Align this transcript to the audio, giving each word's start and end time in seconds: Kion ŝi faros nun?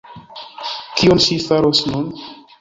Kion 1.01 1.21
ŝi 1.27 1.37
faros 1.45 1.83
nun? 1.93 2.09